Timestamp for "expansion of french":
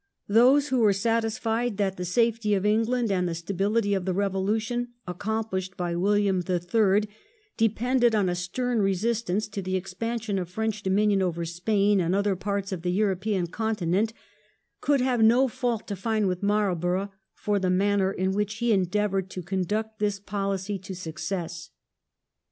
9.75-10.81